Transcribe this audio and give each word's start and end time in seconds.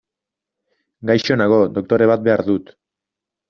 Gaixo 1.11 1.39
nago, 1.43 1.61
doktore 1.77 2.11
bat 2.15 2.27
behar 2.31 2.47
dut. 2.51 2.77